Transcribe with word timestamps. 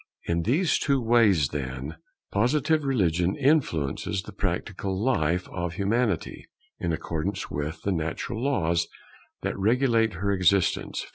In 0.25 0.41
these 0.41 0.79
two 0.79 0.99
ways, 0.99 1.49
then, 1.49 1.97
Positive 2.31 2.83
religion 2.83 3.35
influences 3.35 4.23
the 4.23 4.31
practical 4.31 4.99
life 4.99 5.47
of 5.49 5.73
Humanity, 5.75 6.47
in 6.79 6.91
accordance 6.91 7.51
with 7.51 7.83
the 7.83 7.91
natural 7.91 8.43
laws 8.43 8.87
that 9.43 9.55
regulate 9.59 10.13
her 10.13 10.31
existence. 10.31 11.05